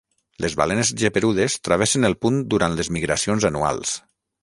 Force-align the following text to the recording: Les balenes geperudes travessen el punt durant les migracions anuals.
Les 0.45 0.55
balenes 0.61 0.91
geperudes 1.01 1.59
travessen 1.69 2.09
el 2.11 2.19
punt 2.27 2.43
durant 2.57 2.81
les 2.81 2.93
migracions 2.99 3.51
anuals. 3.53 3.99